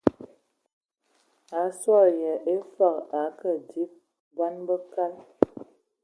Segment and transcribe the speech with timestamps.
[1.59, 3.91] A sǝ ali, e yǝ fǝg a akǝ a adib
[4.35, 5.23] bɔn kǝg nalá.